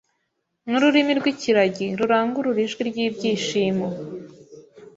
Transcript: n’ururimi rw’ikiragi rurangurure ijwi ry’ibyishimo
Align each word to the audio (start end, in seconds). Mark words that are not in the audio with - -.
n’ururimi 0.69 1.13
rw’ikiragi 1.19 1.87
rurangurure 1.97 2.59
ijwi 2.65 2.81
ry’ibyishimo 2.89 3.87